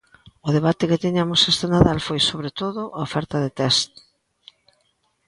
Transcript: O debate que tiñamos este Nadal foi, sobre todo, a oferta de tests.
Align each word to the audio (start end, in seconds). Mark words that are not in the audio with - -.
O 0.47 0.49
debate 0.57 0.89
que 0.89 1.01
tiñamos 1.05 1.41
este 1.51 1.65
Nadal 1.73 1.99
foi, 2.07 2.19
sobre 2.29 2.51
todo, 2.59 2.81
a 2.97 2.99
oferta 3.07 3.37
de 3.43 3.51
tests. 3.59 3.99